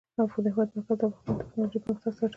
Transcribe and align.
د 0.15 0.19
هېواد 0.45 0.69
مرکز 0.75 0.97
د 0.99 1.03
افغانستان 1.03 1.35
د 1.37 1.39
تکنالوژۍ 1.41 1.79
پرمختګ 1.83 2.01
سره 2.05 2.13
تړاو 2.15 2.19
لري. 2.21 2.29